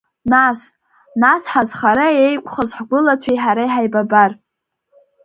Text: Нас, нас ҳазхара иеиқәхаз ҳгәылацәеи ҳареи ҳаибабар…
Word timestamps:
Нас, 0.31 0.59
нас 1.21 1.43
ҳазхара 1.51 2.07
иеиқәхаз 2.13 2.69
ҳгәылацәеи 2.77 3.37
ҳареи 3.43 3.71
ҳаибабар… 3.73 4.31